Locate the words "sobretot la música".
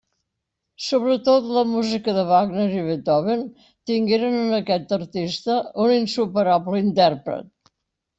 0.83-2.15